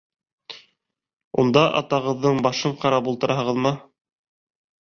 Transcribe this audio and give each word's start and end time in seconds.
Унда 1.43 1.63
атағыҙҙың 1.81 2.41
башын 2.49 2.73
ҡарап 2.87 3.11
ултыраһығыҙмы? 3.13 3.75